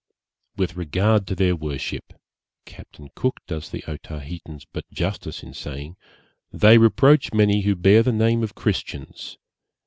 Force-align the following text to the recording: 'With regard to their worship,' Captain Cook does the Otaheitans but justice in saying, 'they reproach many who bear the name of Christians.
'With 0.57 0.75
regard 0.75 1.27
to 1.27 1.35
their 1.35 1.55
worship,' 1.55 2.19
Captain 2.65 3.09
Cook 3.13 3.37
does 3.45 3.69
the 3.69 3.83
Otaheitans 3.87 4.65
but 4.73 4.89
justice 4.89 5.43
in 5.43 5.53
saying, 5.53 5.95
'they 6.51 6.79
reproach 6.79 7.31
many 7.33 7.61
who 7.61 7.75
bear 7.75 8.01
the 8.01 8.11
name 8.11 8.41
of 8.41 8.55
Christians. 8.55 9.37